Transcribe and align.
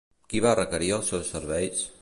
Qui 0.31 0.39
va 0.45 0.53
requerir 0.61 0.89
els 0.97 1.13
seus 1.15 1.31
serveis? 1.37 1.89